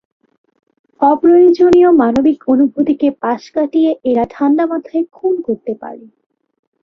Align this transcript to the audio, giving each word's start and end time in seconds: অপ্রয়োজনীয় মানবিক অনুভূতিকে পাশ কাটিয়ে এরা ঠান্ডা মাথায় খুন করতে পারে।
অপ্রয়োজনীয় 1.01 1.89
মানবিক 2.01 2.39
অনুভূতিকে 2.47 3.07
পাশ 3.23 3.41
কাটিয়ে 3.55 3.91
এরা 4.03 4.25
ঠান্ডা 4.29 4.63
মাথায় 4.65 5.05
খুন 5.13 5.35
করতে 5.47 5.73
পারে। 5.81 6.05